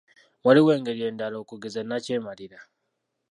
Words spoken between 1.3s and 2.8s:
okugeza: Nnakyemalira.